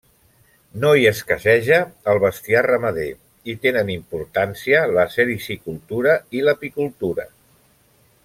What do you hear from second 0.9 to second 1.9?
hi escasseja